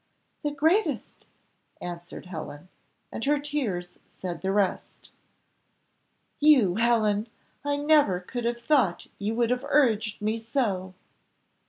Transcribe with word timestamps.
"The 0.41 0.49
greatest," 0.49 1.27
answered 1.79 2.25
Helen; 2.25 2.69
and 3.11 3.23
her 3.25 3.37
tears 3.37 3.99
said 4.07 4.41
the 4.41 4.51
rest. 4.51 5.11
"You, 6.39 6.73
Helen! 6.77 7.27
I 7.63 7.77
never 7.77 8.19
could 8.19 8.45
have 8.45 8.59
thought 8.63 9.05
you 9.19 9.35
would 9.35 9.51
have 9.51 9.63
urged 9.69 10.19
me 10.19 10.39
so!" 10.39 10.95